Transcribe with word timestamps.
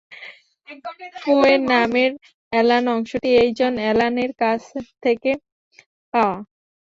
পো-এর 1.23 1.61
নামের 1.71 2.11
অ্যালান 2.53 2.85
অংশটি 2.95 3.29
এই 3.41 3.49
জন 3.59 3.73
অ্যালান-এর 3.81 4.31
কাছ 4.41 4.61
থেকে 5.03 5.31
পাওয়া। 6.13 6.37